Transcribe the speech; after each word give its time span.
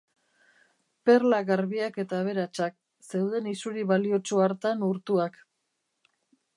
Perla 1.09 1.41
garbiak 1.49 1.99
eta 2.05 2.21
aberatsak, 2.23 2.75
zeuden 3.11 3.53
isuri 3.55 3.87
baliotsu 3.93 4.43
hartan 4.49 4.85
urtuak. 4.93 5.43